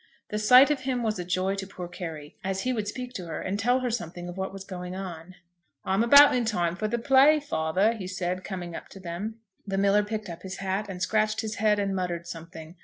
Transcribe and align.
The 0.29 0.39
sight 0.39 0.71
of 0.71 0.79
him 0.79 1.03
was 1.03 1.19
a 1.19 1.23
joy 1.23 1.53
to 1.53 1.67
poor 1.67 1.87
Carry, 1.87 2.35
as 2.43 2.61
he 2.61 2.73
would 2.73 2.87
speak 2.87 3.13
to 3.13 3.27
her, 3.27 3.39
and 3.39 3.59
tell 3.59 3.81
her 3.81 3.91
something 3.91 4.27
of 4.27 4.35
what 4.35 4.51
was 4.51 4.63
going 4.63 4.95
on. 4.95 5.35
"I'm 5.85 6.03
about 6.03 6.33
in 6.35 6.43
time 6.43 6.75
for 6.75 6.87
the 6.87 6.97
play, 6.97 7.39
father," 7.39 7.93
he 7.93 8.07
said, 8.07 8.43
coming 8.43 8.75
up 8.75 8.89
to 8.89 8.99
them. 8.99 9.35
The 9.67 9.77
miller 9.77 10.01
picked 10.03 10.27
up 10.27 10.41
his 10.41 10.57
hat, 10.57 10.87
and 10.89 11.03
scratched 11.03 11.41
his 11.41 11.57
head, 11.57 11.77
and 11.77 11.95
muttered 11.95 12.25
something. 12.25 12.77